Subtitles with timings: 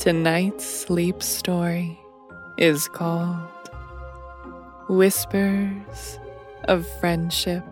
[0.00, 2.00] Tonight's sleep story
[2.56, 3.70] is called
[4.88, 6.18] Whispers
[6.64, 7.62] of Friendship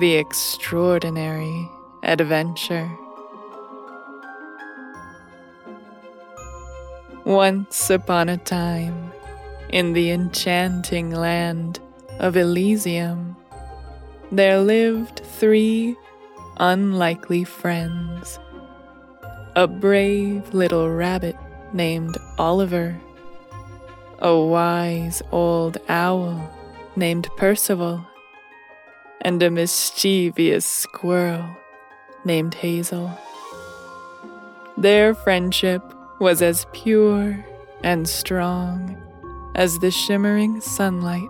[0.00, 1.70] The Extraordinary
[2.02, 2.90] Adventure.
[7.24, 9.12] Once upon a time,
[9.68, 11.78] in the enchanting land
[12.18, 13.36] of Elysium,
[14.32, 15.96] there lived three
[16.56, 18.40] unlikely friends
[19.54, 21.36] a brave little rabbit
[21.74, 22.98] named Oliver,
[24.18, 26.50] a wise old owl
[26.96, 28.06] named Percival,
[29.20, 31.44] and a mischievous squirrel
[32.24, 33.10] named Hazel.
[34.78, 35.82] Their friendship
[36.18, 37.44] was as pure
[37.82, 38.96] and strong
[39.54, 41.28] as the shimmering sunlight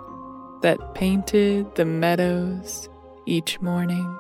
[0.63, 2.89] that painted the meadows
[3.27, 4.17] each morning.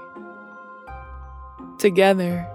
[1.78, 2.48] Together,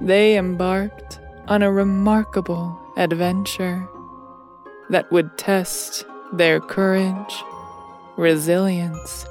[0.00, 3.88] they embarked on a remarkable adventure
[4.90, 7.34] that would test their courage,
[8.16, 9.26] resilience,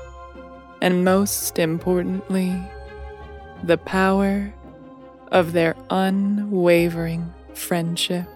[0.82, 2.62] and most importantly,
[3.64, 4.54] the power
[5.32, 8.28] of their unwavering friendship.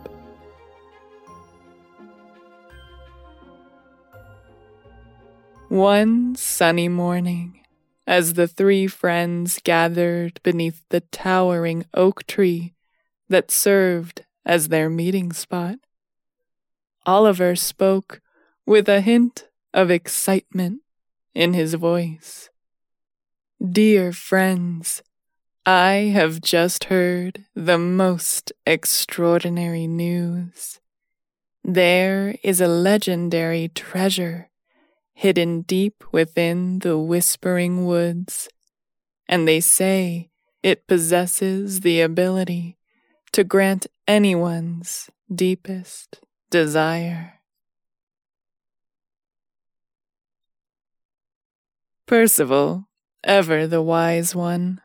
[5.70, 7.59] One sunny morning,
[8.10, 12.74] as the three friends gathered beneath the towering oak tree
[13.30, 15.76] that served as their meeting spot.
[17.06, 18.20] Oliver spoke
[18.66, 20.82] with a hint of excitement
[21.36, 22.50] in his voice.
[23.64, 25.04] Dear friends,
[25.64, 30.80] I have just heard the most extraordinary news.
[31.64, 34.50] There is a legendary treasure
[35.20, 38.48] hidden deep within the whispering woods,
[39.28, 40.30] and they say
[40.64, 42.78] it possesses the ability
[43.34, 47.42] to grant anyone's deepest desire.
[52.06, 52.88] Percival,
[53.22, 54.80] ever the wise one,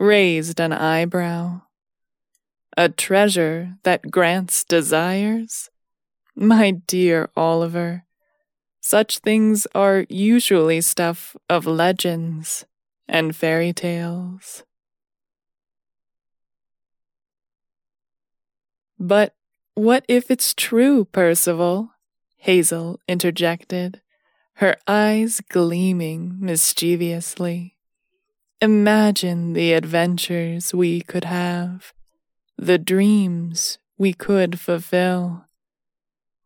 [0.00, 1.60] raised an eyebrow.
[2.76, 5.70] A treasure that grants desires?
[6.34, 8.07] My dear Oliver,
[8.88, 12.64] such things are usually stuff of legends
[13.06, 14.64] and fairy tales.
[18.98, 19.34] But
[19.74, 21.90] what if it's true, Percival?
[22.38, 24.00] Hazel interjected,
[24.54, 27.76] her eyes gleaming mischievously.
[28.62, 31.92] Imagine the adventures we could have,
[32.56, 35.47] the dreams we could fulfill.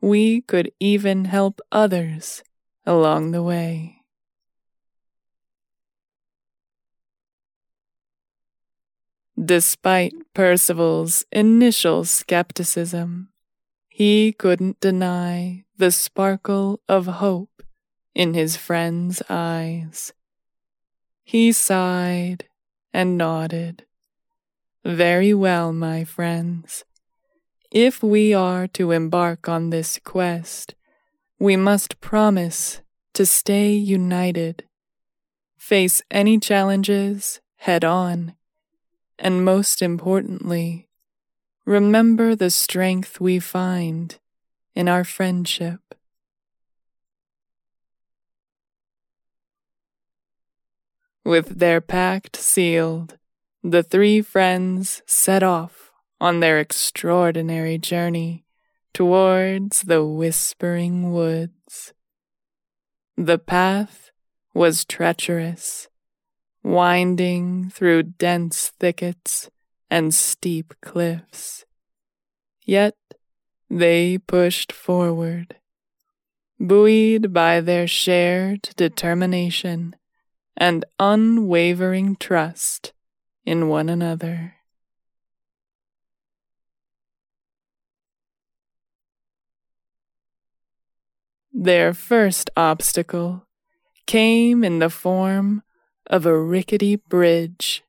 [0.02, 2.42] We could even help others
[2.84, 4.02] along the way.
[9.42, 13.28] Despite Percival's initial skepticism,
[13.88, 17.62] he couldn't deny the sparkle of hope
[18.12, 20.12] in his friend's eyes.
[21.22, 22.48] He sighed
[22.92, 23.86] and nodded.
[24.84, 26.84] Very well, my friends.
[27.72, 30.74] If we are to embark on this quest,
[31.38, 32.82] we must promise
[33.14, 34.64] to stay united,
[35.56, 38.34] face any challenges head on,
[39.18, 40.90] and most importantly,
[41.64, 44.18] remember the strength we find
[44.74, 45.80] in our friendship.
[51.24, 53.16] With their pact sealed,
[53.64, 55.91] the three friends set off
[56.22, 58.44] on their extraordinary journey
[58.94, 61.92] towards the Whispering Woods.
[63.16, 64.12] The path
[64.54, 65.88] was treacherous
[66.62, 69.50] winding through dense thickets
[69.90, 71.64] and steep cliffs.
[72.64, 72.94] Yet
[73.68, 75.56] they pushed forward,
[76.60, 79.96] buoyed by their shared determination
[80.56, 82.92] and unwavering trust
[83.44, 84.54] in one another.
[91.54, 93.46] Their first obstacle
[94.06, 95.62] came in the form
[96.06, 97.82] of a rickety bridge,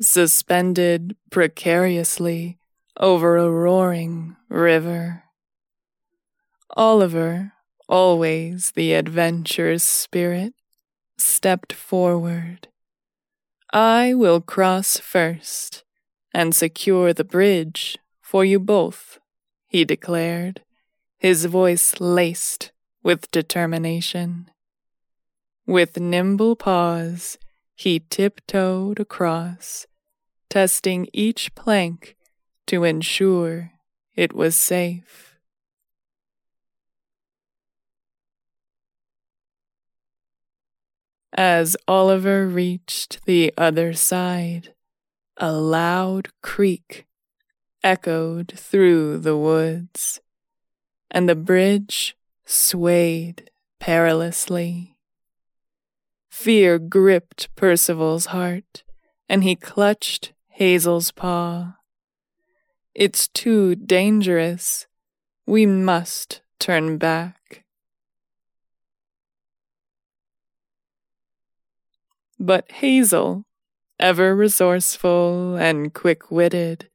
[0.00, 2.58] suspended precariously
[2.98, 5.22] over a roaring river.
[6.76, 7.52] Oliver,
[7.88, 10.54] always the adventurous spirit,
[11.16, 12.66] stepped forward.
[13.72, 15.84] I will cross first
[16.34, 19.20] and secure the bridge for you both,
[19.68, 20.62] he declared,
[21.16, 22.72] his voice laced
[23.02, 24.50] with determination.
[25.66, 27.38] With nimble paws,
[27.74, 29.86] he tiptoed across,
[30.50, 32.16] testing each plank
[32.66, 33.72] to ensure
[34.16, 35.36] it was safe.
[41.32, 44.74] As Oliver reached the other side,
[45.36, 47.06] a loud creak
[47.84, 50.20] echoed through the woods,
[51.12, 52.16] and the bridge
[52.48, 54.96] swayed perilously.
[56.30, 58.84] Fear gripped Percival's heart,
[59.28, 61.76] and he clutched Hazel's paw.
[62.94, 64.86] It's too dangerous.
[65.46, 67.64] We must turn back.
[72.40, 73.44] But Hazel,
[74.00, 76.88] ever resourceful and quick witted,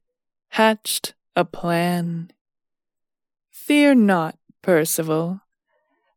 [0.48, 2.32] hatched a plan.
[3.50, 5.43] Fear not, Percival.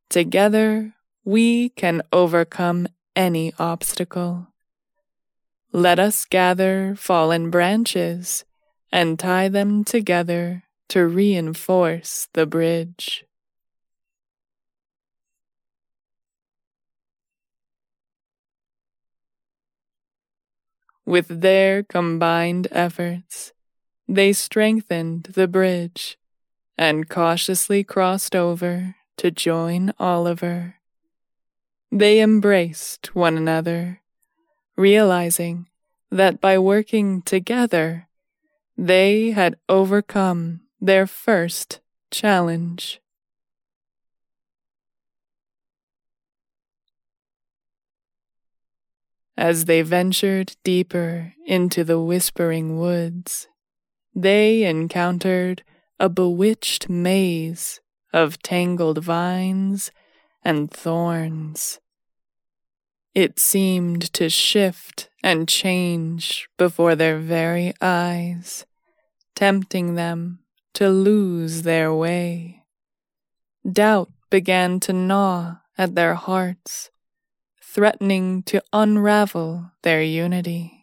[0.09, 0.93] Together
[1.25, 4.47] we can overcome any obstacle.
[5.73, 8.45] Let us gather fallen branches
[8.89, 13.25] and tie them together to reinforce the bridge.
[21.05, 23.51] With their combined efforts,
[24.07, 26.17] they strengthened the bridge
[26.77, 30.75] and cautiously crossed over to join Oliver.
[31.91, 34.01] They embraced one another,
[34.75, 35.67] realizing
[36.11, 38.07] that by working together,
[38.77, 41.79] they had overcome their first
[42.11, 43.01] challenge.
[49.37, 53.47] As they ventured deeper into the whispering woods,
[54.15, 55.63] they encountered
[55.99, 57.79] a bewitched maze
[58.13, 59.91] of tangled vines
[60.43, 61.79] and thorns.
[63.13, 68.65] It seemed to shift and change before their very eyes,
[69.35, 70.39] tempting them
[70.75, 72.63] to lose their way.
[73.69, 76.91] Doubt began to gnaw at their hearts,
[77.61, 80.76] threatening to unravel their unity.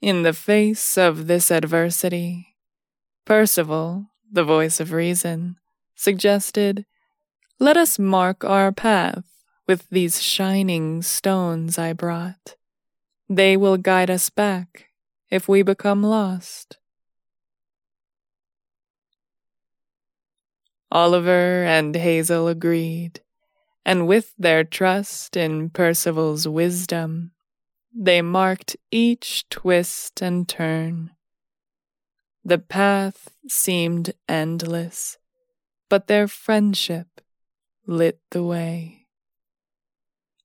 [0.00, 2.54] In the face of this adversity,
[3.24, 5.56] Percival, the voice of reason,
[5.96, 6.86] suggested,
[7.58, 9.24] Let us mark our path
[9.66, 12.54] with these shining stones I brought.
[13.28, 14.86] They will guide us back
[15.30, 16.78] if we become lost.
[20.92, 23.20] Oliver and Hazel agreed,
[23.84, 27.32] and with their trust in Percival's wisdom,
[27.94, 31.10] they marked each twist and turn.
[32.44, 35.18] The path seemed endless,
[35.88, 37.20] but their friendship
[37.86, 39.06] lit the way.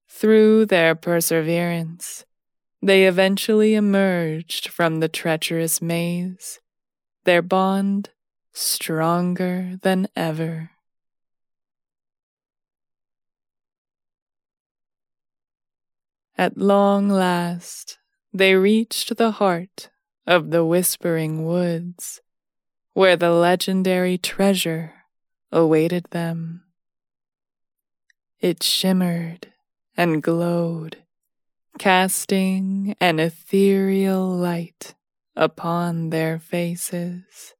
[0.09, 2.25] Through their perseverance,
[2.81, 6.59] they eventually emerged from the treacherous maze,
[7.23, 8.09] their bond
[8.51, 10.72] stronger than ever.
[16.37, 17.99] At long last,
[18.33, 19.89] they reached the heart
[20.25, 22.21] of the Whispering Woods,
[22.93, 24.93] where the legendary treasure
[25.51, 26.63] awaited them.
[28.39, 29.53] It shimmered
[29.95, 30.97] and glowed,
[31.77, 34.95] casting an ethereal light
[35.35, 37.53] upon their faces.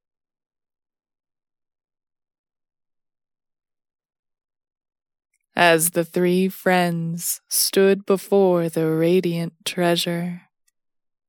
[5.55, 10.43] As the three friends stood before the radiant treasure.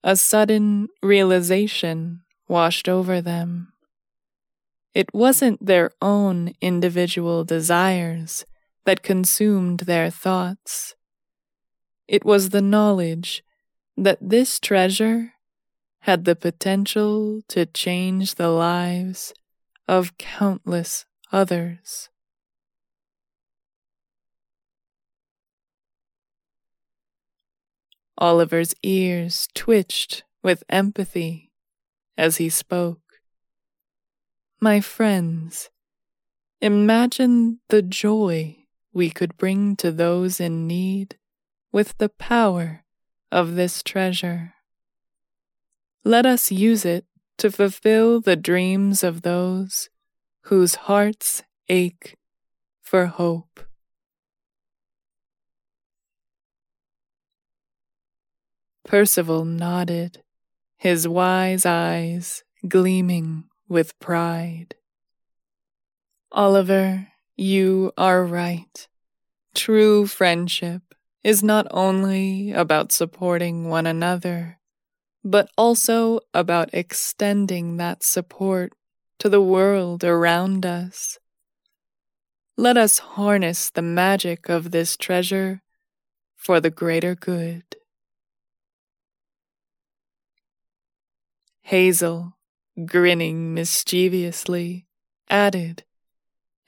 [0.02, 3.72] A sudden realization washed over them.
[4.94, 8.44] It wasn't their own individual desires
[8.84, 10.94] that consumed their thoughts.
[12.06, 13.42] It was the knowledge
[13.96, 15.32] that this treasure
[16.00, 19.32] had the potential to change the lives
[19.88, 22.08] of countless others.
[28.18, 31.50] Oliver's ears twitched with empathy
[32.16, 33.00] as he spoke.
[34.60, 35.70] My friends,
[36.60, 38.56] imagine the joy
[38.92, 41.18] we could bring to those in need
[41.72, 42.84] with the power
[43.32, 44.54] of this treasure.
[46.04, 47.04] Let us use it
[47.38, 49.90] to fulfill the dreams of those
[50.42, 52.16] whose hearts ache
[52.80, 53.60] for hope.
[58.84, 60.22] Percival nodded,
[60.76, 64.74] his wise eyes gleaming with pride.
[66.30, 68.88] Oliver, you are right.
[69.54, 70.82] True friendship
[71.22, 74.58] is not only about supporting one another,
[75.24, 78.72] but also about extending that support
[79.18, 81.18] to the world around us.
[82.56, 85.62] Let us harness the magic of this treasure
[86.36, 87.64] for the greater good.
[91.68, 92.36] Hazel,
[92.84, 94.86] grinning mischievously,
[95.30, 95.82] added,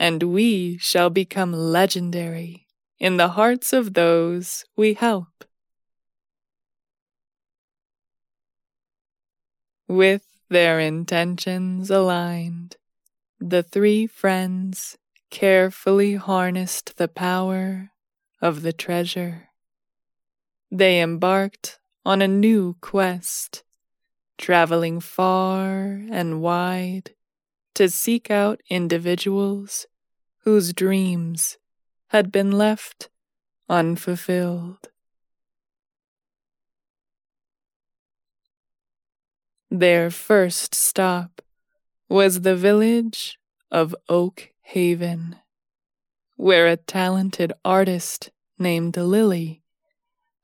[0.00, 2.67] And we shall become legendary
[2.99, 5.45] in the hearts of those we help.
[9.87, 12.76] With their intentions aligned,
[13.38, 14.97] the three friends
[15.29, 17.91] carefully harnessed the power
[18.41, 19.50] of the treasure.
[20.71, 23.62] They embarked on a new quest
[24.38, 27.12] traveling far and wide
[27.75, 29.87] to seek out individuals
[30.45, 31.59] whose dreams
[32.09, 33.11] had been left
[33.69, 34.88] unfulfilled.
[39.71, 41.43] Their first stop
[42.09, 43.38] was the village
[43.71, 45.37] of Oak Haven,
[46.37, 49.62] where a talented artist named Lily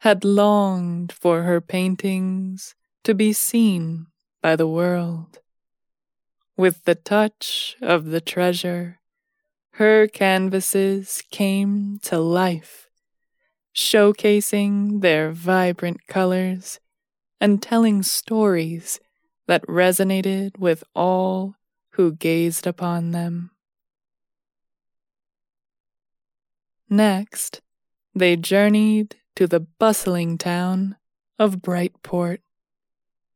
[0.00, 4.06] had longed for her paintings to be seen
[4.40, 5.40] by the world.
[6.56, 9.00] With the touch of the treasure,
[9.76, 12.88] her canvases came to life,
[13.74, 16.78] showcasing their vibrant colors
[17.40, 19.00] and telling stories
[19.46, 21.56] that resonated with all
[21.90, 23.50] who gazed upon them.
[26.88, 27.62] Next,
[28.14, 30.96] they journeyed to the bustling town
[31.38, 32.38] of Brightport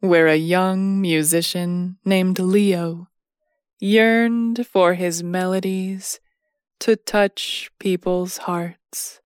[0.06, 3.08] where a young musician named Leo
[3.78, 6.20] yearned for his melodies
[6.80, 9.20] to touch people's hearts.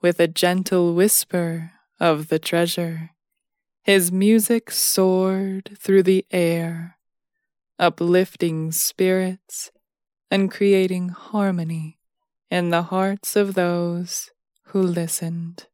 [0.00, 3.10] With a gentle whisper of the treasure,
[3.82, 6.98] his music soared through the air,
[7.78, 9.70] uplifting spirits
[10.30, 11.98] and creating harmony
[12.50, 14.30] in the hearts of those
[14.66, 15.66] who listened.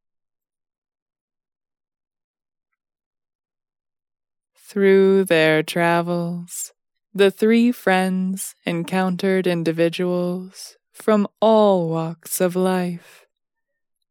[4.69, 6.75] Through their travels,
[7.15, 13.25] the three friends encountered individuals from all walks of life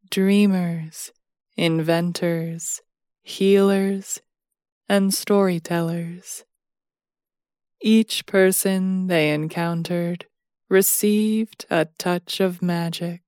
[0.09, 1.11] dreamers,
[1.55, 2.81] inventors,
[3.21, 4.19] healers,
[4.89, 6.43] and storytellers.
[7.79, 10.25] Each person they encountered
[10.69, 13.21] received a touch of magic,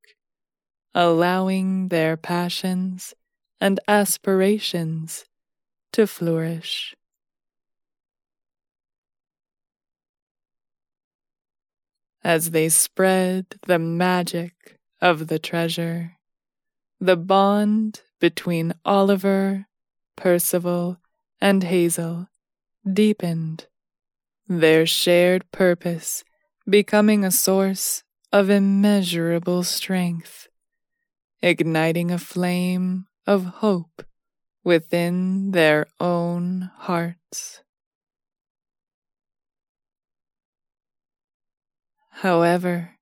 [0.95, 3.13] allowing their passions
[3.61, 5.25] and aspirations
[5.91, 6.95] to flourish.
[12.23, 16.17] As they spread the magic of the treasure.
[16.99, 19.67] The bond between Oliver,
[20.17, 20.97] Percival,
[21.39, 22.27] and Hazel
[22.91, 23.67] deepened,
[24.47, 26.23] their shared purpose
[26.67, 30.47] becoming a source of immeasurable strength,
[31.41, 34.03] igniting a flame of hope
[34.63, 37.61] within their own hearts.
[42.19, 42.97] However,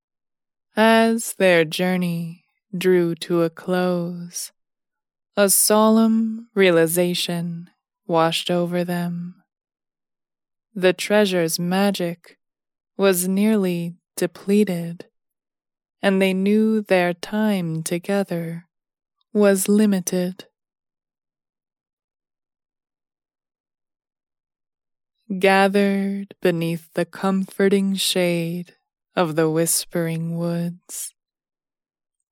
[0.75, 2.45] as their journey
[2.77, 4.51] drew to a close,
[5.35, 7.71] a solemn realization
[8.05, 9.41] washed over them.
[10.75, 12.37] The treasure's magic
[12.95, 15.07] was nearly depleted,
[15.99, 18.67] and they knew their time together
[19.33, 20.45] was limited.
[25.39, 28.76] Gathered beneath the comforting shade
[29.17, 31.15] of the whispering woods.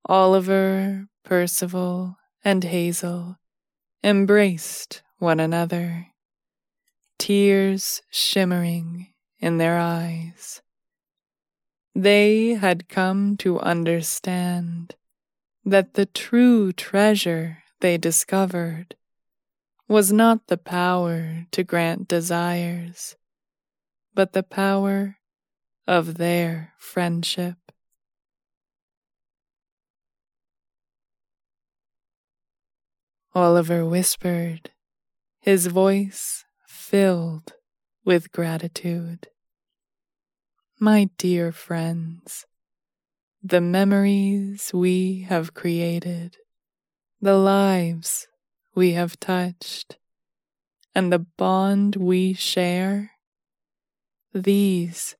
[0.08, 3.38] Oliver, Percival, and Hazel
[4.04, 6.06] embraced one another,
[7.18, 9.08] tears shimmering
[9.40, 10.62] in their eyes.
[11.92, 14.94] They had come to understand
[15.64, 18.94] that the true treasure they discovered
[19.88, 23.16] was not the power to grant desires,
[24.14, 25.16] but the power
[25.86, 27.56] of their friendship.
[33.34, 34.70] Oliver whispered,
[35.40, 37.52] his voice filled
[38.04, 39.28] with gratitude.
[40.80, 42.46] My dear friends,
[43.42, 46.38] the memories we have created,
[47.20, 48.26] the lives
[48.74, 49.98] we have touched,
[50.94, 53.12] and the bond we share,
[54.32, 55.14] these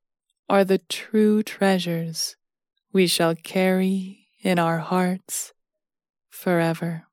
[0.49, 2.35] are the true treasures
[2.93, 5.53] we shall carry in our hearts
[6.29, 7.07] forever.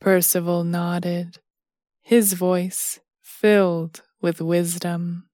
[0.00, 1.38] Percival nodded,
[2.02, 5.28] his voice filled with wisdom.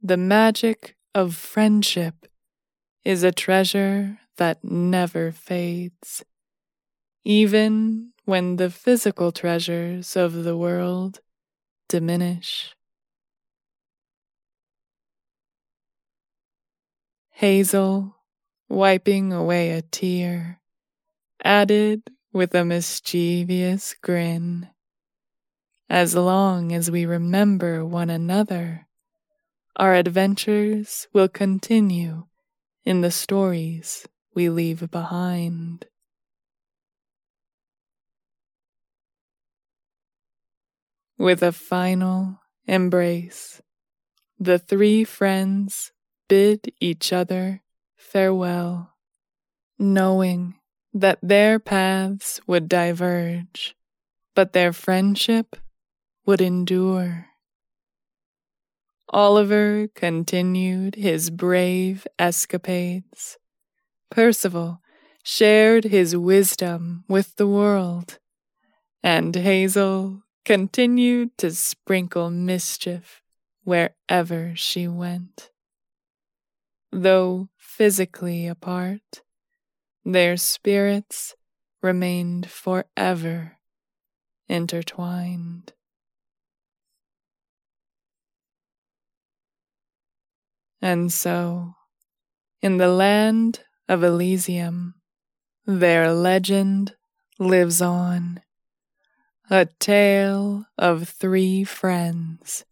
[0.00, 2.26] The magic of friendship
[3.04, 6.24] is a treasure that never fades,
[7.24, 11.20] even when the physical treasures of the world
[11.88, 12.74] diminish.
[17.32, 18.16] Hazel,
[18.68, 20.60] wiping away a tear,
[21.44, 24.70] added with a mischievous grin.
[25.90, 28.86] As long as we remember one another,
[29.76, 32.26] our adventures will continue
[32.84, 35.86] in the stories we leave behind.
[41.16, 43.62] With a final embrace,
[44.38, 45.92] the three friends
[46.28, 47.62] bid each other
[47.96, 48.94] farewell,
[49.78, 50.56] knowing
[50.92, 53.76] that their paths would diverge,
[54.34, 55.54] but their friendship
[56.26, 57.28] would endure.
[59.10, 63.38] Oliver continued his brave escapades.
[64.10, 64.80] Percival
[65.22, 68.18] shared his wisdom with the world,
[69.02, 73.22] and Hazel continued to sprinkle mischief
[73.64, 75.50] wherever she went.
[76.92, 79.22] Though physically apart,
[80.04, 81.34] their spirits
[81.82, 83.58] remained forever
[84.48, 85.72] intertwined.
[90.80, 91.74] And so,
[92.60, 94.94] in the land of Elysium,
[95.64, 96.94] their legend
[97.38, 98.42] lives on
[99.50, 102.64] a tale of three friends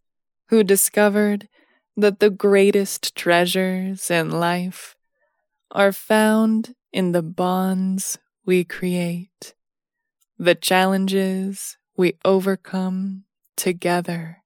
[0.48, 1.48] who discovered
[1.96, 4.96] that the greatest treasures in life
[5.72, 9.54] are found in the bonds we create,
[10.38, 13.24] the challenges we overcome
[13.56, 14.42] together,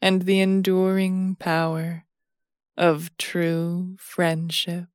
[0.00, 2.04] and the enduring power
[2.76, 4.86] of true friendship.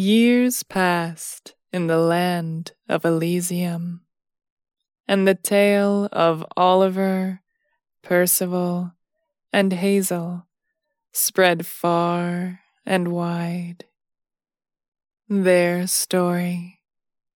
[0.00, 4.00] Years passed in the land of Elysium,
[5.06, 7.42] and the tale of Oliver,
[8.02, 8.92] Percival,
[9.52, 10.46] and Hazel
[11.12, 13.84] spread far and wide.
[15.28, 16.80] Their story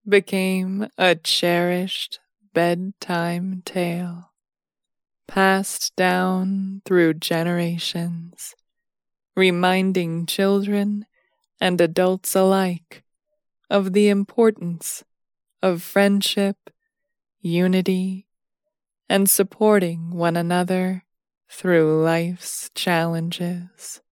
[0.08, 2.18] became a cherished
[2.54, 4.32] bedtime tale
[5.28, 8.54] passed down through generations,
[9.36, 11.04] reminding children
[11.64, 13.04] and adults alike
[13.70, 15.02] of the importance
[15.62, 16.68] of friendship,
[17.40, 18.26] unity,
[19.08, 21.04] and supporting one another
[21.48, 24.02] through life's challenges.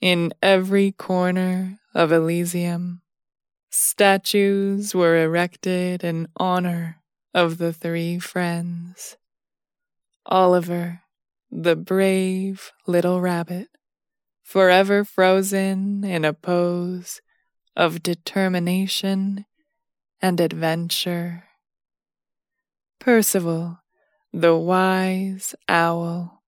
[0.00, 3.02] In every corner of Elysium,
[3.68, 7.02] statues were erected in honor
[7.34, 9.18] of the three friends
[10.24, 11.02] Oliver,
[11.50, 13.68] the brave little rabbit,
[14.42, 17.20] forever frozen in a pose
[17.74, 19.44] of determination
[20.20, 21.44] and adventure.
[22.98, 23.80] Percival,
[24.32, 26.42] the wise owl,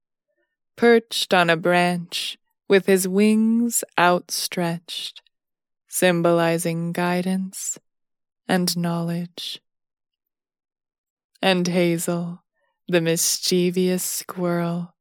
[0.77, 5.23] perched on a branch with his wings outstretched,
[5.89, 7.79] symbolizing guidance
[8.47, 9.61] and knowledge.
[11.41, 12.43] And Hazel,
[12.89, 14.95] the mischievous squirrel,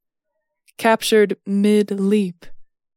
[0.78, 2.46] captured mid leap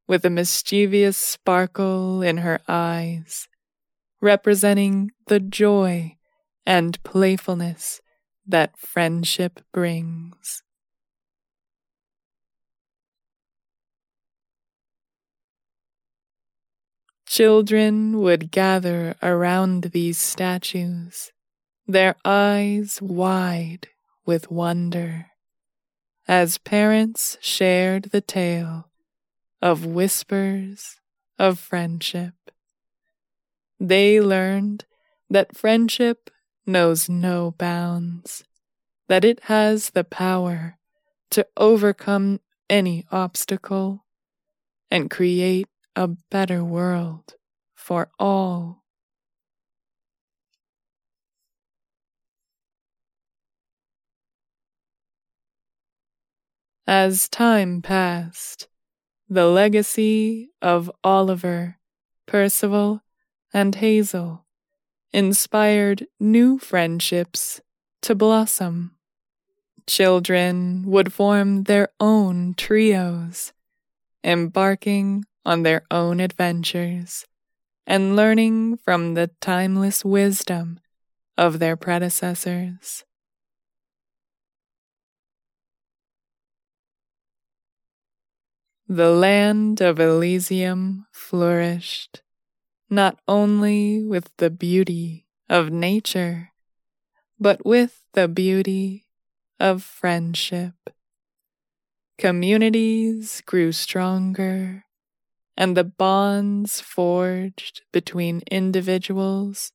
[0.08, 3.46] with a mischievous sparkle in her eyes,
[4.20, 6.16] representing the joy
[6.66, 8.00] and playfulness
[8.44, 10.64] that friendship brings.
[17.26, 21.30] Children would gather around these statues,
[21.86, 23.86] their eyes wide
[24.30, 25.26] with wonder,
[26.28, 28.88] as parents shared the tale
[29.60, 31.00] of whispers
[31.36, 32.34] of friendship.
[33.80, 34.84] They learned
[35.28, 36.30] that friendship
[36.64, 38.44] knows no bounds,
[39.08, 40.78] that it has the power
[41.32, 42.38] to overcome
[42.68, 44.04] any obstacle
[44.92, 45.66] and create
[45.96, 47.34] a better world
[47.74, 48.79] for all.
[56.92, 58.66] As time passed,
[59.28, 61.78] the legacy of Oliver,
[62.26, 63.04] Percival,
[63.54, 64.44] and Hazel
[65.12, 67.60] inspired new friendships
[68.02, 68.96] to blossom.
[69.86, 73.52] Children would form their own trios,
[74.24, 77.24] embarking on their own adventures
[77.86, 80.80] and learning from the timeless wisdom
[81.38, 83.04] of their predecessors.
[88.92, 92.22] The land of Elysium flourished
[92.90, 96.50] not only with the beauty of nature,
[97.38, 99.06] but with the beauty
[99.60, 100.74] of friendship.
[102.18, 104.86] Communities grew stronger,
[105.56, 109.70] and the bonds forged between individuals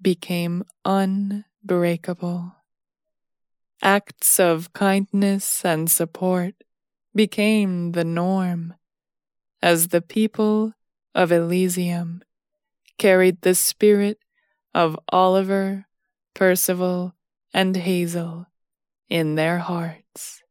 [0.00, 2.54] became unbreakable.
[3.82, 6.54] Acts of kindness and support
[7.14, 8.74] became the norm
[9.62, 10.74] as the people
[11.14, 12.22] of Elysium
[12.98, 14.18] carried the spirit
[14.74, 15.86] of Oliver,
[16.34, 17.14] Percival,
[17.52, 18.46] and Hazel
[19.08, 20.42] in their hearts.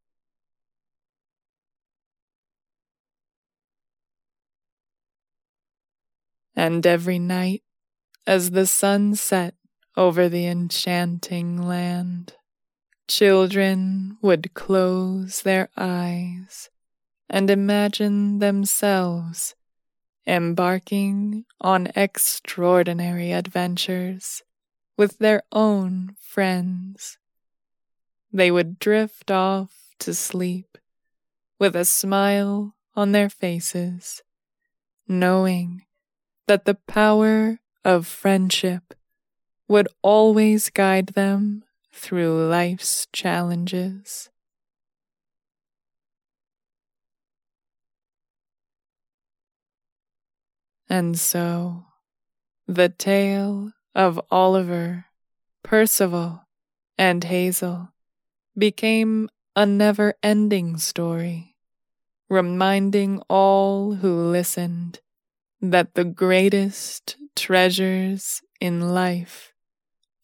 [6.56, 7.63] And every night,
[8.28, 9.56] as the sun set
[9.97, 12.36] over the enchanting land,
[13.12, 16.69] children would close their eyes
[17.30, 19.54] and imagine themselves
[20.26, 24.43] embarking on extraordinary adventures
[24.97, 27.17] with their own friends.
[28.32, 30.78] They would drift off to sleep
[31.60, 34.21] with a smile on their faces,
[35.06, 35.84] knowing
[36.47, 38.93] that the power of friendship
[39.67, 44.30] would always guide them through life's challenges.
[50.90, 51.86] And so,
[52.68, 55.06] the tale of Oliver,
[55.64, 56.48] Percival,
[56.98, 57.94] and Hazel
[58.58, 61.56] became a never ending story,
[62.30, 65.00] reminding all who listened
[65.62, 69.51] that the greatest treasures in life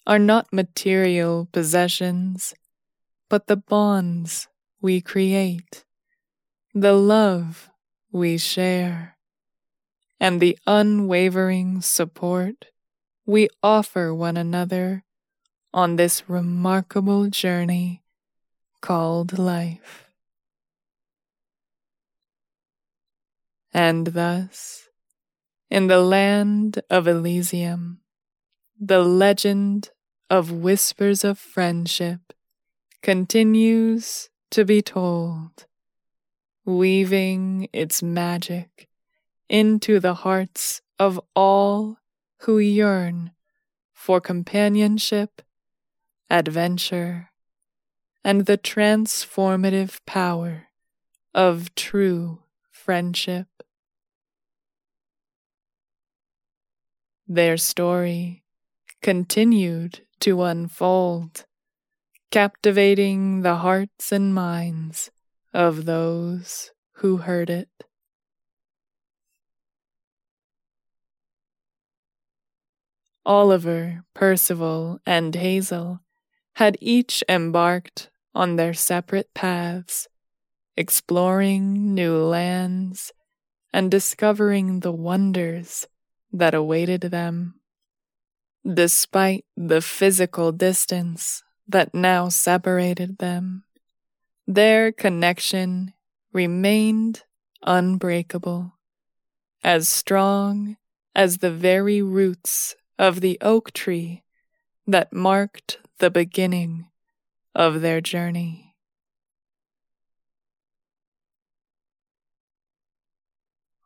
[0.08, 2.56] are not material possessions,
[3.30, 4.48] but the bonds
[4.82, 5.84] we create,
[6.74, 7.70] the love
[8.10, 9.17] we share,
[10.17, 12.67] and the unwavering support
[13.26, 15.04] we offer one another
[15.74, 18.02] on this remarkable journey
[18.82, 20.08] called life.
[23.74, 24.88] And thus,
[25.70, 28.00] in the land of Elysium,
[28.80, 29.89] the legend
[30.30, 32.34] of whispers of friendship
[33.02, 35.66] continues to be told,
[36.66, 38.90] weaving its magic
[39.50, 41.98] into the hearts of all
[42.40, 43.32] who yearn
[43.94, 45.42] for companionship,
[46.30, 47.32] adventure,
[48.24, 50.68] and the transformative power
[51.34, 53.48] of true friendship.
[57.28, 58.44] Their story
[59.02, 61.46] continued to unfold,
[62.32, 65.12] captivating the hearts and minds
[65.54, 67.70] of those who heard it.
[73.26, 76.00] Oliver, Percival, and Hazel
[76.56, 80.08] had each embarked on their separate paths,
[80.78, 83.12] exploring new lands
[83.74, 85.88] and discovering the wonders
[86.32, 87.57] that awaited them.
[88.72, 93.64] Despite the physical distance that now separated them,
[94.46, 95.94] their connection
[96.34, 97.24] remained
[97.64, 98.74] unbreakable,
[99.64, 100.76] as strong
[101.16, 104.24] as the very roots of the oak tree
[104.86, 106.88] that marked the beginning
[107.56, 108.76] of their journey.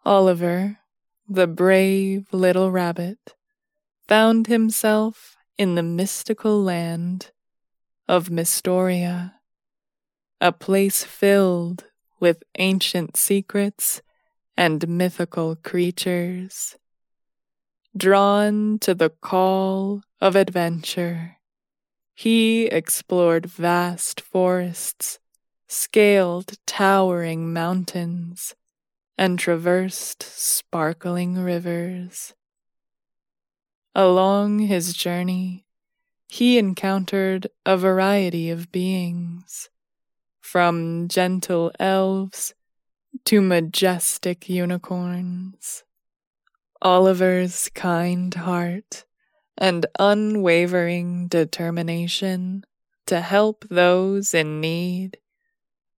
[0.04, 0.80] Oliver,
[1.30, 3.36] the brave little rabbit,
[4.12, 7.32] found himself in the mystical land
[8.10, 9.36] of Mystoria,
[10.42, 11.86] a place filled
[12.20, 14.02] with ancient secrets
[14.58, 16.76] and mythical creatures.
[17.96, 21.38] Drawn to the call of adventure,
[22.14, 25.20] he explored vast forests,
[25.70, 28.56] scaled towering mountains,
[29.18, 32.34] and traversed sparkling rivers.
[33.94, 35.66] Along his journey,
[36.30, 39.70] he encountered a variety of beings,
[40.40, 42.54] from gentle elves
[43.26, 45.84] to majestic unicorns.
[46.82, 49.04] Oliver's kind heart
[49.58, 52.64] and unwavering determination
[53.08, 55.18] to help those in need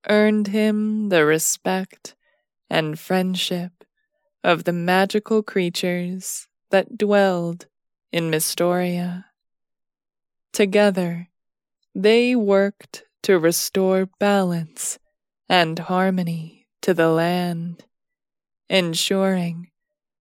[0.10, 2.16] earned him the respect
[2.72, 3.84] and friendship
[4.44, 7.68] of the magical creatures that dwelled
[8.14, 9.26] in Mystoria.
[10.54, 11.30] Together,
[11.96, 15.00] they worked to restore balance
[15.50, 17.86] and harmony to the land,
[18.70, 19.72] ensuring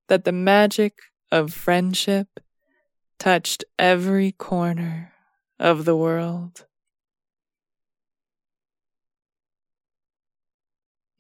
[0.09, 0.95] that the magic
[1.31, 2.41] of friendship
[3.19, 5.13] touched every corner
[5.59, 6.65] of the world.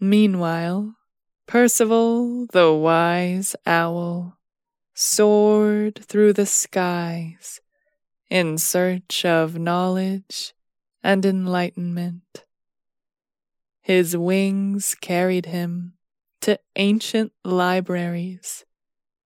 [0.00, 0.96] Meanwhile,
[1.46, 4.38] Percival the wise owl
[4.94, 7.60] soared through the skies
[8.28, 10.54] in search of knowledge
[11.02, 12.44] and enlightenment.
[13.80, 15.94] His wings carried him
[16.42, 18.64] to ancient libraries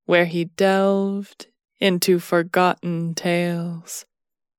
[0.06, 1.46] where he delved
[1.78, 4.06] into forgotten tales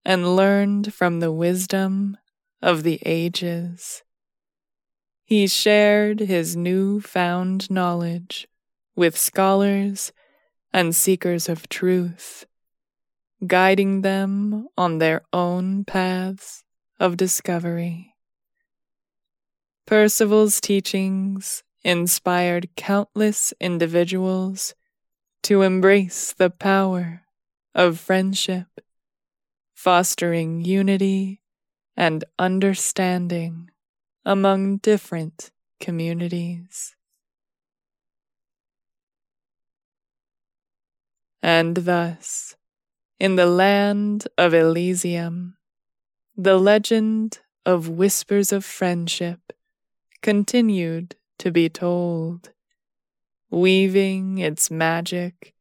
[0.06, 2.17] and learned from the wisdom
[2.62, 4.04] of the ages.
[5.24, 8.48] He shared his new found knowledge
[8.96, 10.12] with scholars
[10.73, 12.45] and seekers of truth,
[13.45, 16.63] guiding them on their own paths
[16.99, 18.15] of discovery.
[19.86, 24.75] Percival's teachings inspired countless individuals
[25.43, 27.23] to embrace the power
[27.73, 28.67] of friendship,
[29.73, 31.41] fostering unity
[31.95, 33.69] and understanding
[34.25, 36.96] among different communities.
[41.47, 42.57] And thus,
[43.21, 45.55] in the land of Elysium,
[46.36, 49.53] the legend of whispers of friendship
[50.21, 52.51] continued to be told
[53.49, 55.53] weaving its magic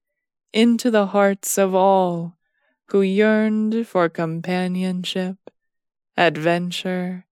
[0.52, 2.36] into the hearts of all
[2.86, 5.36] who yearned for companionship,
[6.16, 7.26] adventure,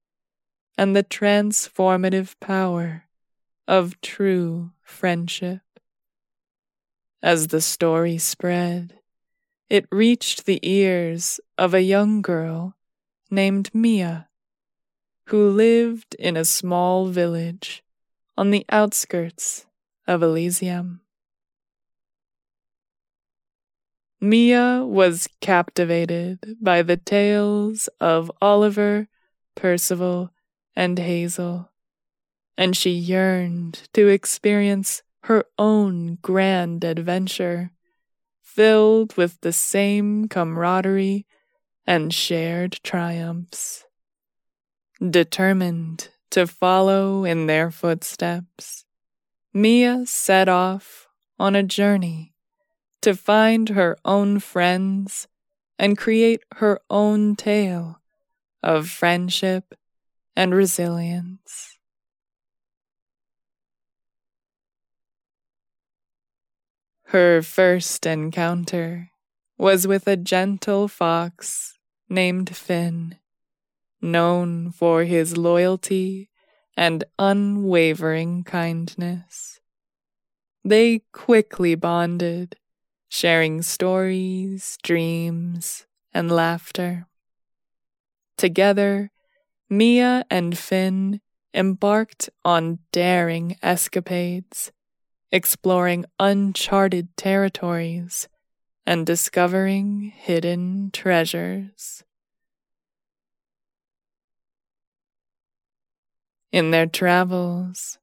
[0.79, 3.09] and the transformative power
[3.67, 5.74] of true friendship.
[7.25, 8.99] As the story spread,
[9.71, 12.77] it reached the ears of a young girl
[13.31, 14.29] named Mia,
[15.29, 17.83] who lived in a small village
[18.37, 19.65] on the outskirts
[20.07, 21.01] of Elysium.
[24.21, 29.09] Mia was captivated by the tales of Oliver,
[29.55, 30.31] Percival,
[30.77, 31.71] and Hazel,
[32.59, 37.71] and she yearned to experience her own grand adventure,
[38.43, 41.27] filled with the same camaraderie
[41.87, 43.85] and shared triumphs.
[45.01, 48.85] Determined to follow in their footsteps,
[49.55, 51.07] Mia set off
[51.39, 52.35] on a journey
[53.01, 55.27] to find her own friends
[55.79, 57.99] and create her own tale
[58.63, 59.75] of friendship
[60.37, 61.74] and resilience.
[67.15, 69.13] Her first encounter
[69.57, 73.21] was with a gentle fox named Finn,
[74.03, 76.29] known for his loyalty
[76.77, 79.61] and unwavering kindness.
[80.65, 82.57] They quickly bonded,
[83.09, 87.07] sharing stories, dreams, and laughter.
[88.37, 89.13] Together,
[89.71, 91.21] Mia and Finn
[91.55, 94.73] embarked on daring escapades,
[95.35, 98.29] exploring uncharted territories
[98.87, 102.05] and discovering hidden treasures.
[106.53, 107.99] In their travels,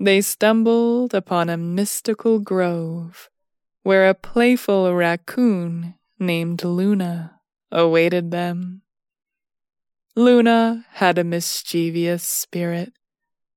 [0.00, 3.30] they stumbled upon a mystical grove
[3.84, 7.38] where a playful raccoon named Luna
[7.70, 8.82] awaited them.
[10.16, 12.92] Luna had a mischievous spirit,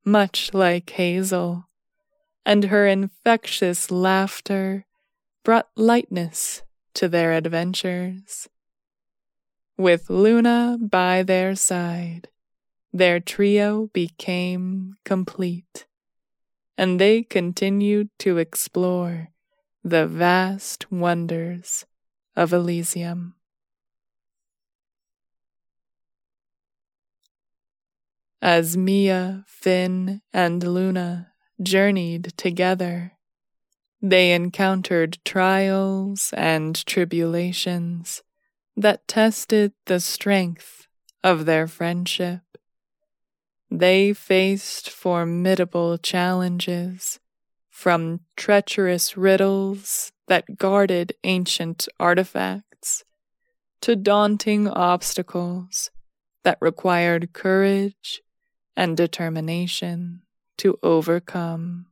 [0.05, 1.65] much like Hazel,
[2.45, 4.85] and her infectious laughter
[5.43, 6.61] brought lightness
[6.93, 8.47] to their adventures.
[9.77, 12.29] With Luna by their side,
[12.93, 15.85] their trio became complete,
[16.77, 19.29] and they continued to explore
[19.83, 21.85] the vast wonders
[22.35, 23.35] of Elysium.
[28.41, 33.13] As Mia, Finn, and Luna journeyed together,
[34.01, 38.21] they encountered trials and tribulations
[38.75, 40.87] that tested the strength
[41.23, 42.41] of their friendship.
[43.71, 47.19] They faced formidable challenges,
[47.75, 53.03] from treacherous riddles that guarded ancient artifacts
[53.81, 55.91] to daunting obstacles
[56.43, 58.21] that required courage
[58.77, 60.21] and determination
[60.57, 61.87] to overcome.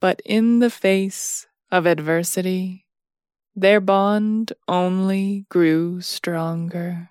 [0.00, 2.86] But in the face of adversity,
[3.56, 7.10] their bond only grew stronger.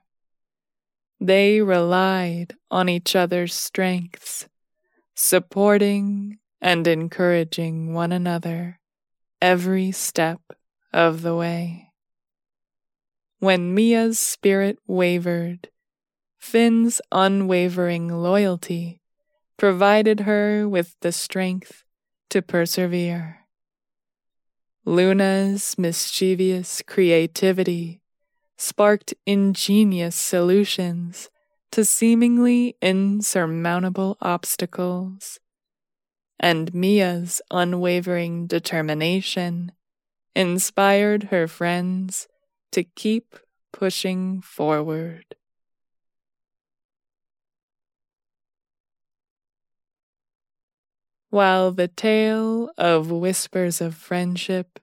[1.19, 4.49] They relied on each other's strengths,
[5.15, 8.79] supporting and encouraging one another
[9.41, 10.41] every step
[10.91, 11.92] of the way.
[13.43, 15.67] When Mia's spirit wavered,
[16.39, 19.01] Finn's unwavering loyalty
[19.57, 21.83] provided her with the strength
[22.29, 23.39] to persevere.
[24.85, 27.99] Luna's mischievous creativity
[28.57, 31.29] sparked ingenious solutions
[31.73, 35.41] to seemingly insurmountable obstacles,
[36.39, 39.73] and Mia's unwavering determination
[40.33, 42.29] inspired her friends
[42.73, 43.35] to keep
[43.71, 45.35] pushing forward.
[51.29, 54.79] While the tale of Whispers of Friendship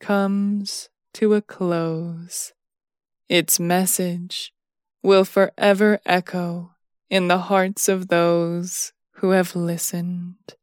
[0.00, 2.52] comes to a close,
[3.28, 4.52] its message
[5.02, 6.72] will forever echo
[7.08, 10.54] in the hearts of those who have listened.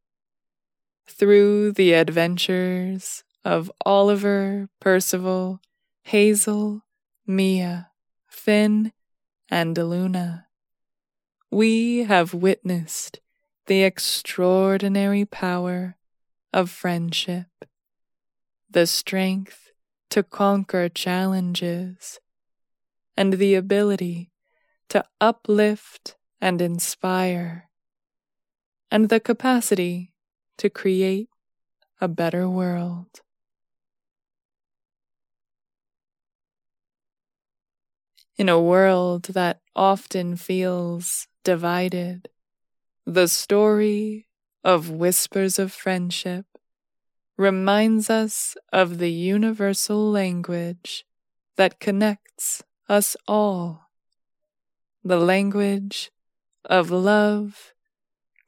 [1.08, 5.60] Through the adventures of Oliver, Percival,
[6.04, 6.84] Hazel,
[7.26, 7.92] Mia,
[8.28, 8.92] Finn,
[9.50, 10.48] and Luna.
[11.50, 13.20] We have witnessed
[13.68, 15.98] the extraordinary power
[16.52, 17.48] of friendship,
[18.70, 19.72] the strength
[20.10, 22.20] to conquer challenges,
[23.16, 24.32] and the ability
[24.90, 27.70] to uplift and inspire.
[28.92, 30.14] and the capacity
[30.56, 31.28] to create
[32.00, 33.22] a better world.
[38.44, 42.28] In a world that often feels divided,
[43.06, 44.28] the story
[44.66, 46.46] of Whispers of Friendship
[47.38, 51.06] reminds us of the universal language
[51.56, 53.90] that connects us all.
[55.06, 56.12] The language
[56.66, 57.72] of love,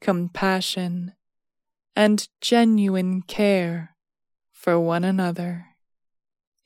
[0.02, 1.14] compassion,
[1.96, 3.96] and genuine care
[4.52, 5.68] for one another.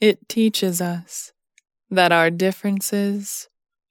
[0.01, 1.31] It teaches us
[1.91, 3.49] that our differences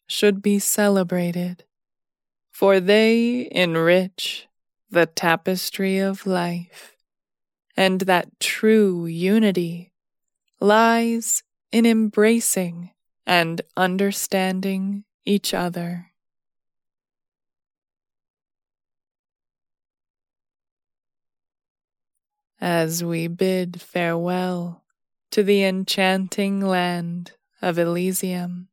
[0.08, 1.66] should be celebrated,
[2.52, 4.48] for they enrich
[4.90, 6.96] the tapestry of life,
[7.76, 9.92] and that true unity
[10.60, 12.92] lies in embracing
[13.26, 16.08] and understanding each other.
[22.60, 24.84] As we bid farewell
[25.32, 28.70] to the enchanting land of Elysium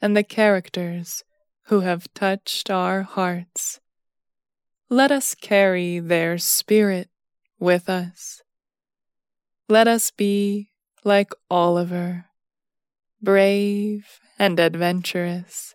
[0.00, 1.24] and the characters
[1.64, 3.80] who have touched our hearts,
[4.88, 7.10] let us carry their spirit
[7.58, 8.42] with us.
[9.68, 10.70] Let us be
[11.04, 12.26] like Oliver,
[13.20, 15.74] brave and adventurous,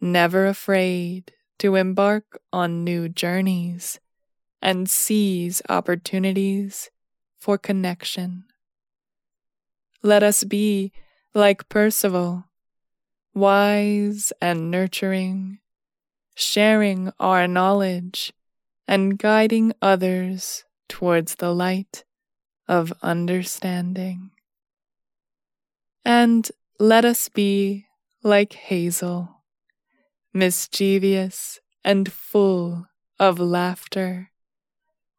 [0.00, 3.98] never afraid to embark on new journeys
[4.60, 6.90] and seize opportunities
[7.38, 8.44] for connection.
[10.02, 10.92] Let us be
[11.36, 12.44] like Percival,
[13.34, 15.58] wise and nurturing,
[16.34, 18.32] sharing our knowledge
[18.88, 22.04] and guiding others towards the light
[22.66, 24.30] of understanding.
[26.06, 27.84] And let us be
[28.22, 29.42] like Hazel,
[30.32, 32.86] mischievous and full
[33.20, 34.30] of laughter,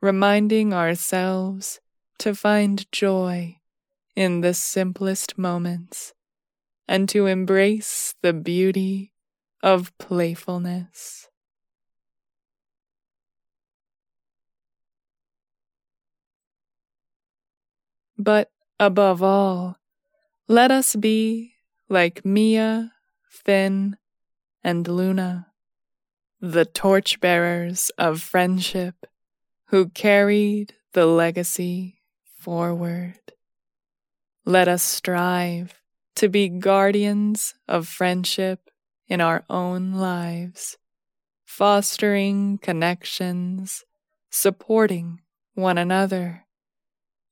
[0.02, 1.80] reminding ourselves
[2.18, 3.57] to find joy
[4.18, 6.16] in the simplest moments
[6.88, 9.14] and to embrace the beauty
[9.64, 11.30] of playfulness.
[18.18, 19.78] But above all,
[20.48, 21.54] let us be
[21.90, 22.94] like Mia,
[23.30, 23.98] Finn,
[24.64, 25.48] and Luna,
[26.42, 29.06] the torchbearers of friendship
[29.68, 32.02] who carried the legacy
[32.38, 33.27] forward.
[34.48, 35.82] Let us strive
[36.16, 38.70] to be guardians of friendship
[39.10, 40.78] in our own lives,
[41.44, 43.84] fostering connections,
[44.30, 45.20] supporting
[45.54, 46.46] one another,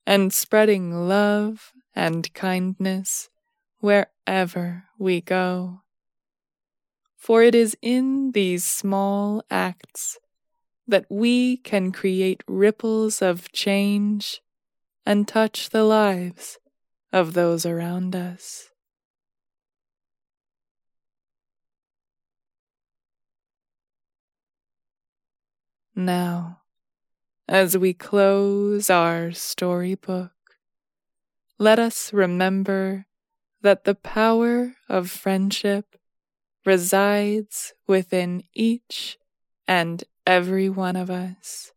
[0.06, 3.30] and spreading love and kindness
[3.78, 5.80] wherever we go.
[7.16, 10.18] For it is in these small acts
[10.86, 14.42] that we can create ripples of change
[15.06, 16.58] and touch the lives
[17.12, 18.70] of those around us.
[25.94, 26.60] Now,
[27.48, 30.32] as we close our storybook,
[31.58, 33.06] let us remember
[33.62, 35.96] that the power of friendship
[36.66, 39.16] resides within each
[39.66, 41.72] and every one of us.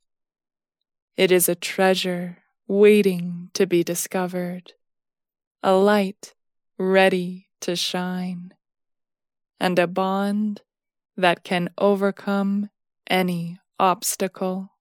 [1.16, 4.74] It is a treasure waiting to be discovered,
[5.62, 6.34] a light
[6.78, 8.54] ready to shine,
[9.60, 10.62] and a bond
[11.18, 12.70] that can overcome
[13.08, 14.72] any obstacle.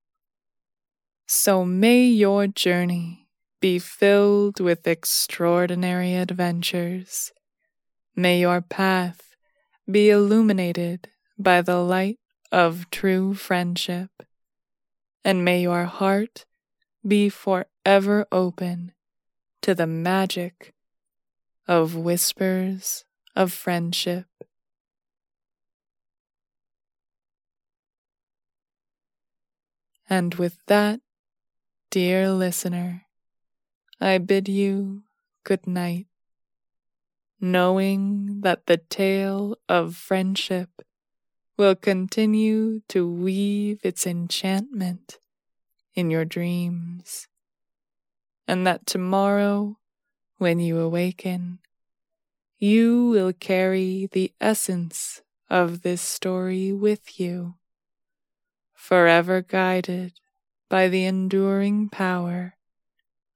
[1.27, 3.29] So may your journey
[3.61, 7.33] be filled with extraordinary adventures.
[8.15, 9.35] May your path
[9.91, 12.19] be illuminated by the light
[12.53, 14.11] of true friendship,
[15.25, 16.45] and may your heart
[17.05, 18.93] be forever open
[19.63, 20.75] to the magic
[21.67, 23.05] of whispers
[23.37, 24.27] of friendship.
[30.09, 31.01] And with that,
[31.91, 33.03] dear listener,
[34.01, 35.03] I bid you
[35.45, 36.07] good night,
[37.41, 40.71] knowing that the tale of friendship
[41.57, 45.19] will continue to weave its enchantment
[45.95, 47.29] in your dreams,
[48.49, 49.77] and that tomorrow,
[50.39, 51.59] when you awaken,
[52.59, 55.21] you will carry the essence
[55.51, 57.57] of this story with you,
[58.73, 60.15] forever guided
[60.71, 62.57] by the enduring power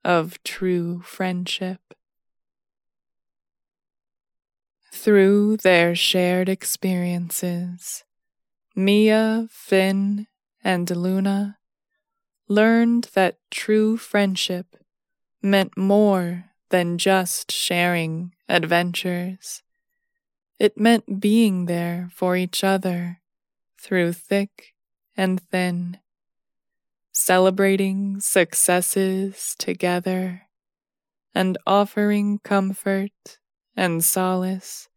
[0.02, 1.80] of true friendship.
[4.90, 8.04] Through their shared experiences,
[8.74, 10.26] Mia, Finn,
[10.64, 11.58] and Luna
[12.48, 14.76] learned that true friendship
[15.42, 19.62] meant more than just sharing adventures.
[20.58, 23.20] It meant being there for each other
[23.80, 24.74] through thick
[25.16, 25.98] and thin,
[27.12, 30.42] celebrating successes together
[31.34, 33.38] and offering comfort
[33.76, 34.88] and solace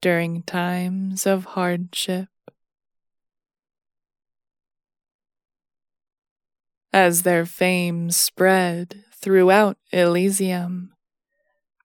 [0.00, 2.28] during times of hardship.
[6.92, 10.92] As their fame spread throughout Elysium,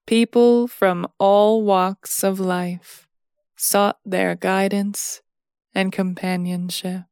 [0.08, 3.08] people from all walks of life
[3.56, 5.22] sought their guidance
[5.74, 7.04] and companionship.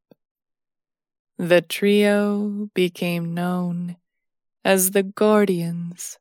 [1.37, 3.97] The trio became known
[4.63, 6.17] as the guardians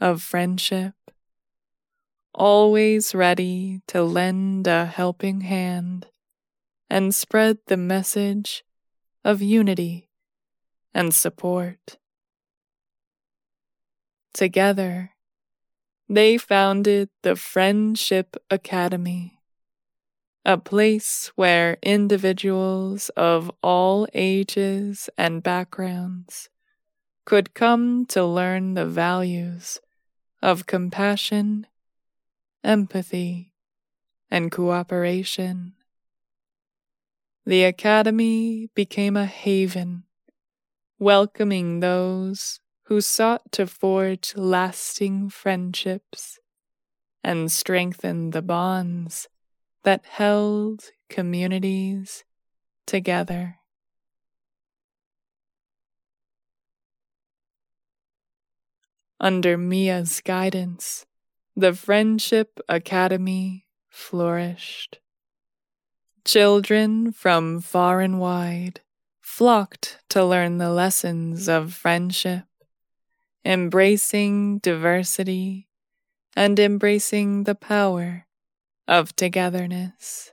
[0.00, 0.94] of friendship,
[2.32, 6.06] always ready to lend a helping hand
[6.88, 8.64] and spread the message
[9.24, 10.10] of unity
[10.94, 11.98] and support.
[14.32, 15.12] Together,
[16.08, 19.40] they founded the Friendship Academy,
[20.44, 26.48] a place where individuals of all ages and backgrounds
[27.24, 29.80] could come to learn the values
[30.40, 31.66] of compassion,
[32.64, 33.52] empathy,
[34.30, 35.74] and cooperation.
[37.44, 40.04] The Academy became a haven,
[40.98, 46.38] welcoming those who sought to forge lasting friendships
[47.22, 49.28] and strengthen the bonds
[49.84, 52.24] that held communities
[52.86, 53.56] together.
[59.20, 61.04] Under Mia's guidance,
[61.54, 64.98] the Friendship Academy flourished.
[66.24, 68.80] Children from far and wide
[69.20, 72.47] flocked to learn the lessons of friendship,
[73.44, 75.68] embracing diversity
[76.36, 78.26] and embracing the power
[78.86, 80.32] of togetherness.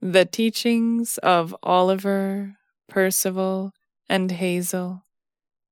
[0.00, 2.56] The teachings of Oliver,
[2.88, 3.72] Percival,
[4.08, 5.04] and Hazel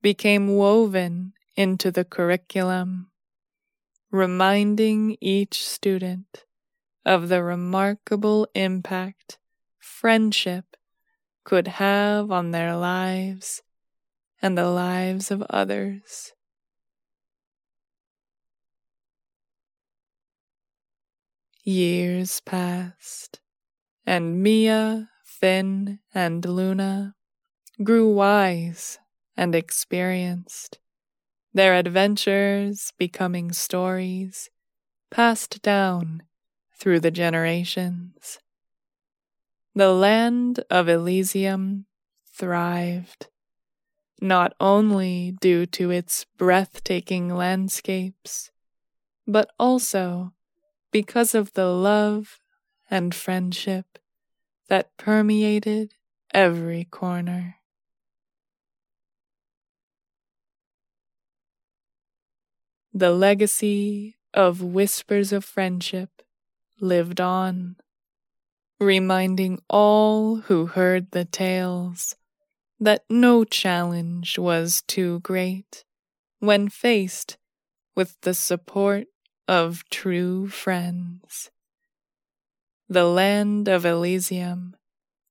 [0.00, 3.10] became woven into the curriculum,
[4.10, 6.44] reminding each student
[7.04, 9.38] of the remarkable impact
[9.78, 10.76] friendship
[11.44, 13.62] could have on their lives
[14.42, 16.32] and the lives of others.
[21.64, 23.40] Years passed,
[24.04, 27.14] and Mia, Finn, and Luna
[27.82, 28.98] grew wise
[29.36, 30.80] and experienced
[31.54, 34.50] their adventures becoming stories
[35.10, 36.22] passed down
[36.78, 38.38] through the generations.
[39.74, 41.86] The land of Elysium
[42.34, 43.28] thrived,
[44.22, 48.52] not only due to its breathtaking landscapes,
[49.26, 50.32] but also
[50.92, 52.38] because of the love
[52.88, 53.98] and friendship
[54.68, 55.92] that permeated
[56.32, 57.56] every corner.
[62.94, 66.22] The legacy of Whispers of Friendship
[66.80, 67.76] lived on,
[68.78, 72.14] reminding all who heard the tales
[72.82, 75.84] that no challenge was too great
[76.40, 77.38] when faced
[77.94, 79.06] with the support
[79.46, 81.52] of true friends.
[82.88, 84.74] The land of Elysium,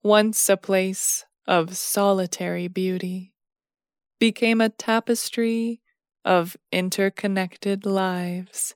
[0.02, 3.34] once a place of solitary beauty,
[4.18, 5.82] became a tapestry
[6.24, 8.76] of interconnected lives,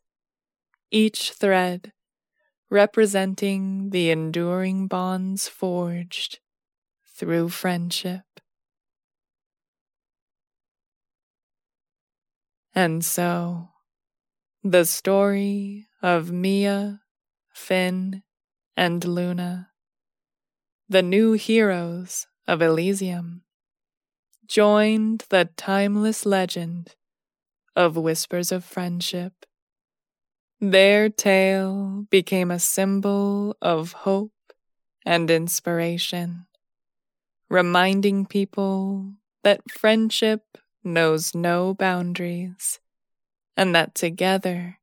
[0.91, 1.93] each thread
[2.69, 6.39] representing the enduring bonds forged
[7.15, 8.23] through friendship.
[12.75, 13.69] And so,
[14.63, 17.01] the story of Mia,
[17.53, 18.23] Finn,
[18.77, 19.71] and Luna,
[20.89, 23.43] the new heroes of Elysium,
[24.47, 26.95] joined the timeless legend
[27.75, 29.45] of whispers of friendship.
[30.59, 34.33] Their tale became a symbol of hope
[35.05, 36.47] and inspiration,
[37.49, 39.13] reminding people
[39.43, 42.79] that friendship knows no boundaries
[43.57, 44.79] and that together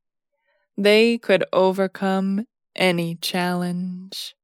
[0.77, 4.35] they could overcome any challenge.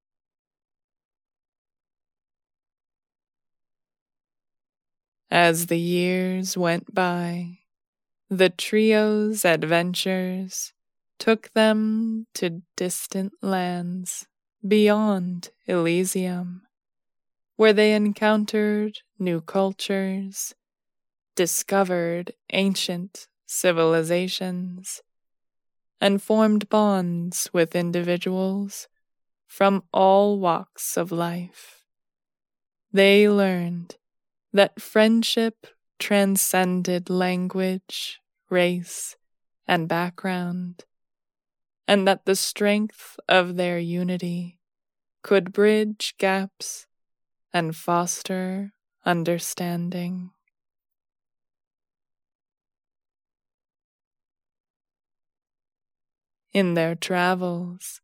[5.32, 7.60] As the years went by,
[8.30, 10.74] the trio's adventures
[11.20, 14.28] took them to distant lands
[14.68, 16.64] beyond Elysium,
[17.58, 20.56] where they encountered new cultures,
[21.40, 25.02] discovered ancient civilizations,
[26.02, 28.90] and formed bonds with individuals
[29.48, 31.86] from all walks of life.
[32.92, 33.96] They learned
[34.52, 35.66] that friendship
[35.98, 38.20] transcended language,
[38.50, 39.16] race,
[39.66, 40.84] and background,
[41.88, 44.60] and that the strength of their unity
[45.24, 46.86] could bridge gaps
[47.54, 48.74] and foster
[49.06, 50.32] understanding.
[56.54, 58.02] In their travels,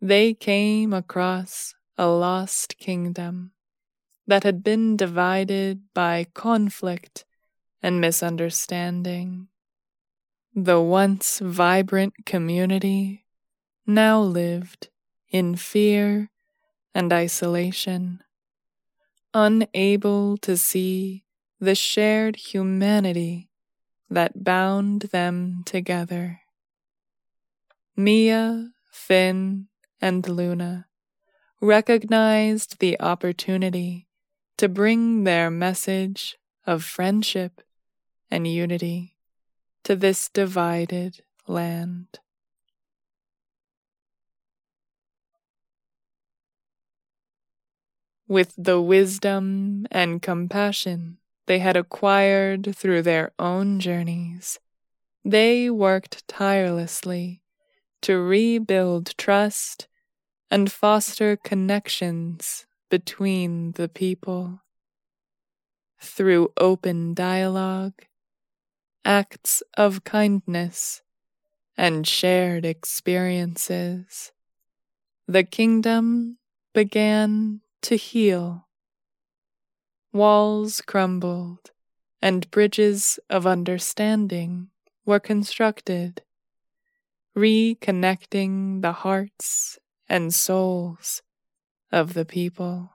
[0.00, 3.52] they came across a lost kingdom
[4.26, 7.24] that had been divided by conflict
[7.82, 9.48] and misunderstanding.
[10.54, 13.26] The once vibrant community
[13.86, 14.88] now lived
[15.30, 16.30] in fear
[16.94, 18.22] and isolation,
[19.34, 21.24] unable to see
[21.58, 23.50] the shared humanity
[24.10, 26.41] that bound them together.
[27.96, 29.68] Mia, Finn,
[30.00, 30.86] and Luna
[31.60, 34.08] recognized the opportunity
[34.56, 37.60] to bring their message of friendship
[38.30, 39.18] and unity
[39.84, 42.18] to this divided land.
[48.26, 54.58] With the wisdom and compassion they had acquired through their own journeys,
[55.22, 57.41] they worked tirelessly
[58.02, 59.88] to rebuild trust
[60.50, 64.60] and foster connections between the people.
[66.00, 68.04] Through open dialogue,
[69.04, 71.02] acts of kindness,
[71.76, 74.32] and shared experiences,
[75.26, 76.38] the kingdom
[76.74, 78.68] began to heal.
[80.12, 81.70] Walls crumbled,
[82.20, 84.70] and bridges of understanding
[85.06, 86.22] were constructed
[87.36, 89.78] reconnecting the hearts
[90.08, 91.22] and souls
[91.90, 92.90] of the people.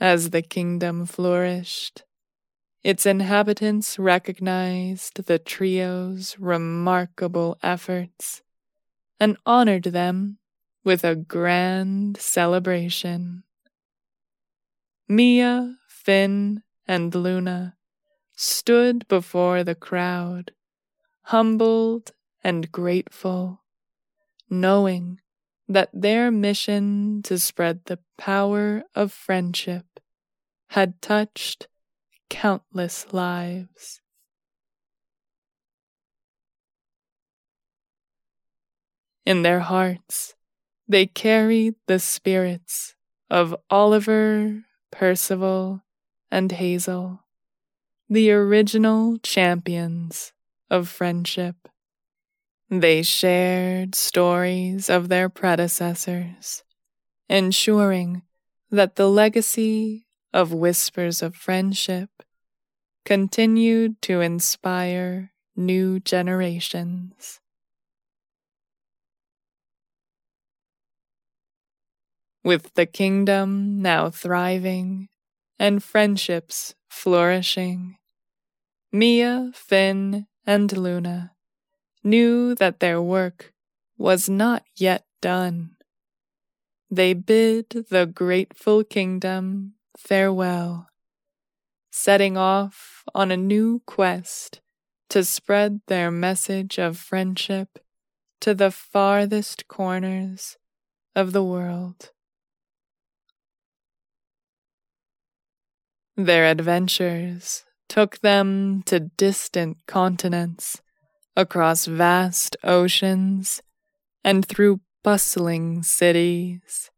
[0.00, 2.04] As the kingdom flourished,
[2.82, 8.42] its inhabitants recognized the trio's remarkable efforts
[9.20, 10.38] and honored them
[10.82, 13.44] with a grand celebration.
[15.06, 17.76] Mia, Finn, and Luna
[18.40, 20.50] stood before the crowd,
[21.24, 22.12] humbled
[22.42, 23.60] and grateful,
[24.48, 25.20] knowing
[25.68, 29.84] that their mission to spread the power of friendship
[30.70, 31.68] had touched
[32.30, 34.00] countless lives.
[39.26, 40.34] In their hearts,
[40.88, 42.94] they carried the spirits
[43.28, 45.82] of Oliver, Percival,
[46.30, 47.20] and Hazel
[48.12, 50.32] the original champions
[50.68, 51.68] of friendship.
[52.68, 56.64] They shared stories of their predecessors,
[57.28, 58.22] ensuring
[58.68, 62.10] that the legacy of Whispers of Friendship
[63.04, 67.38] continued to inspire new generations.
[72.42, 75.08] With the kingdom now thriving
[75.60, 77.98] and friendships flourishing,
[78.92, 81.32] Mia, Finn, and Luna
[82.02, 83.52] knew that their work
[83.96, 85.76] was not yet done.
[86.90, 90.88] They bid the grateful kingdom farewell,
[91.92, 94.60] setting off on a new quest
[95.10, 97.78] to spread their message of friendship
[98.40, 100.56] to the farthest corners
[101.14, 102.10] of the world.
[106.16, 110.80] Their adventures took them to distant continents,
[111.36, 113.62] across vast oceans,
[114.24, 116.90] and through bustling cities.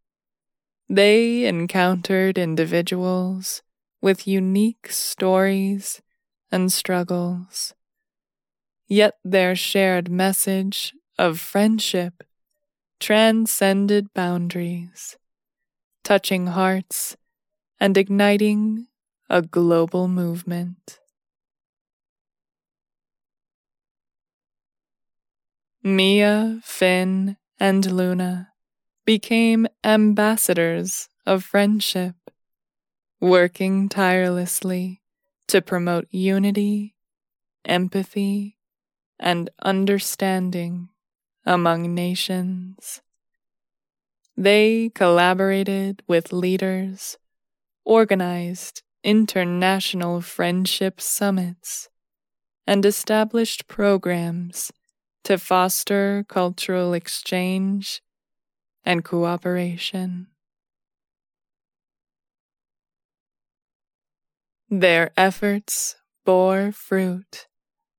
[0.88, 3.62] They encountered individuals
[4.02, 6.02] with unique stories
[6.52, 7.74] and struggles.
[8.88, 12.22] Yet their shared message of friendship
[13.00, 15.16] transcended boundaries,
[16.04, 17.16] touching hearts
[17.80, 18.88] and igniting
[19.28, 21.00] a global movement.
[25.82, 28.52] Mia, Finn, and Luna
[29.04, 32.14] became ambassadors of friendship,
[33.20, 35.02] working tirelessly
[35.48, 36.94] to promote unity,
[37.64, 38.58] empathy,
[39.18, 40.88] and understanding
[41.46, 43.02] among nations.
[44.36, 47.16] They collaborated with leaders,
[47.84, 51.88] organized international friendship summits,
[52.66, 54.72] and established programs
[55.24, 58.02] to foster cultural exchange
[58.84, 60.28] and cooperation.
[64.70, 67.46] Their efforts bore fruit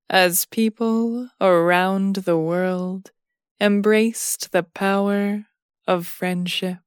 [0.10, 3.12] as people around the world
[3.60, 5.45] embraced the power
[5.88, 6.80] of friendship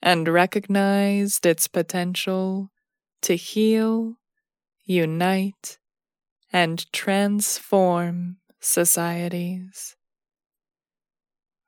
[0.00, 2.70] and recognized its potential
[3.22, 4.16] to heal,
[4.84, 5.78] unite,
[6.52, 9.96] and transform societies.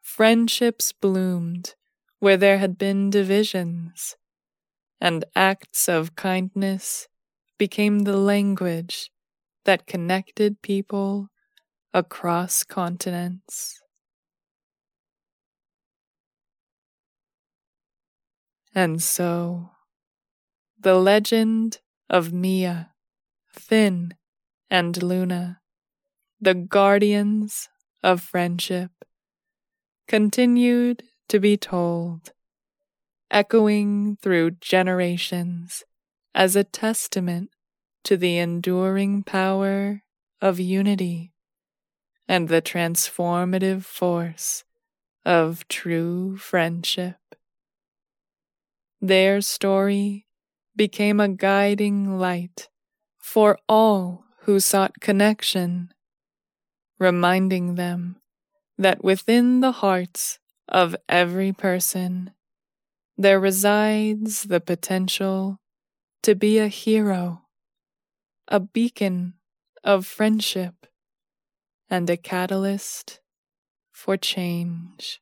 [0.02, 1.74] Friendships bloomed
[2.18, 4.14] where there had been divisions,
[5.00, 7.08] and acts of kindness
[7.58, 9.12] became the language
[9.64, 11.28] that connected people
[11.94, 13.82] across continents.
[18.74, 19.70] And so,
[20.82, 21.78] the legend
[22.08, 22.92] of Mia,
[23.48, 24.14] Finn,
[24.70, 25.60] and Luna,
[26.40, 27.68] the guardians
[28.02, 28.90] of friendship,
[30.08, 32.32] continued to be told,
[33.30, 35.84] echoing through generations
[36.34, 37.50] as a testament
[38.02, 40.02] to the enduring power
[40.40, 41.34] of unity
[42.26, 44.64] and the transformative force
[45.26, 47.16] of true friendship.
[49.02, 50.26] Their story
[50.80, 52.70] became a guiding light
[53.18, 55.92] for all who sought connection,
[56.98, 58.16] reminding them
[58.78, 62.30] that within the hearts of every person
[63.18, 65.60] there resides the potential
[66.22, 67.42] to be a hero,
[68.48, 69.34] a beacon
[69.84, 70.86] of friendship,
[71.90, 73.20] and a catalyst
[73.92, 75.20] for change.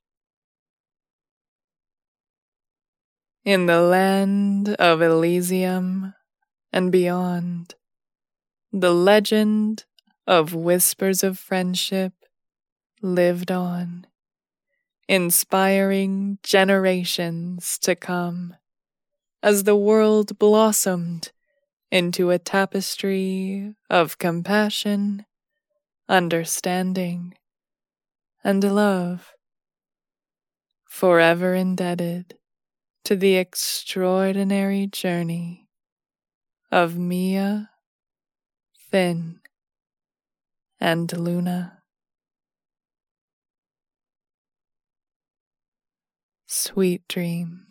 [3.48, 6.12] In the land of Elysium
[6.70, 7.76] and beyond,
[8.70, 9.86] the legend
[10.26, 12.12] of whispers of friendship
[13.00, 14.06] lived on,
[15.08, 18.54] inspiring generations to come
[19.42, 21.32] as the world blossomed
[21.90, 25.24] into a tapestry of compassion,
[26.06, 27.32] understanding,
[28.44, 29.32] and love,
[30.84, 32.37] forever indebted
[33.08, 35.66] to the extraordinary journey
[36.70, 37.70] of Mia,
[38.90, 39.40] Finn,
[40.78, 41.78] and Luna.
[46.46, 47.67] Sweet dreams.